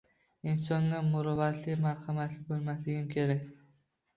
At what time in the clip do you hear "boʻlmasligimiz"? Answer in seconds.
2.49-3.13